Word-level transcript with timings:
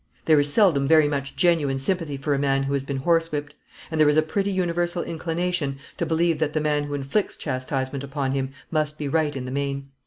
There 0.25 0.39
is 0.39 0.51
seldom 0.51 0.87
very 0.87 1.07
much 1.07 1.35
genuine 1.35 1.77
sympathy 1.77 2.17
for 2.17 2.33
a 2.33 2.39
man 2.39 2.63
who 2.63 2.73
has 2.73 2.83
been 2.83 3.01
horsewhipped; 3.01 3.53
and 3.91 4.01
there 4.01 4.09
is 4.09 4.17
a 4.17 4.23
pretty 4.23 4.51
universal 4.51 5.03
inclination 5.03 5.77
to 5.97 6.07
believe 6.07 6.39
that 6.39 6.53
the 6.53 6.59
man 6.59 6.85
who 6.85 6.95
inflicts 6.95 7.35
chastisement 7.35 8.03
upon 8.03 8.31
him 8.31 8.49
must 8.71 8.97
be 8.97 9.07
right 9.07 9.35
in 9.35 9.45
the 9.45 9.51
main. 9.51 9.89